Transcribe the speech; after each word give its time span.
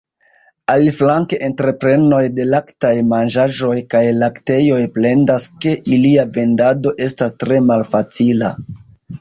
Aliflanke 0.75 1.37
entreprenoj 1.47 2.21
de 2.39 2.47
laktaj 2.53 2.93
manĝaĵoj 3.11 3.75
kaj 3.93 4.03
laktejoj 4.23 4.81
plendas 4.99 5.47
ke 5.67 5.77
ilia 5.99 6.27
vendado 6.39 6.97
estas 7.09 7.37
tre 7.45 7.65
malfacila. 7.69 8.51